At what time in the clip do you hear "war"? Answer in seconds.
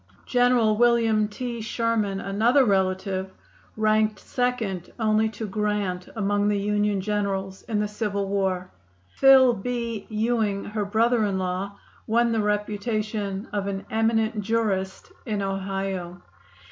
8.27-8.71